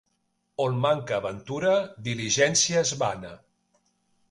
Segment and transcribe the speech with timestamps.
[0.63, 1.75] On manca ventura,
[2.09, 3.37] diligència és vana.